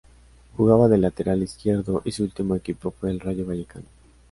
Jugaba 0.57 0.87
de 0.87 0.97
lateral 0.97 1.43
izquierdo 1.43 2.01
y 2.05 2.11
su 2.11 2.23
último 2.23 2.55
equipo 2.55 2.89
fue 2.89 3.11
el 3.11 3.19
Rayo 3.19 3.45
Vallecano. 3.45 3.85